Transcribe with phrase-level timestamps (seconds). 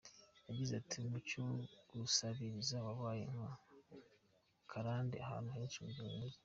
[0.47, 1.53] Yagize ati “Umuco wo
[2.01, 3.49] gusabiriza wabaye nka
[4.71, 6.39] karande ahantu henshi mu mijyi.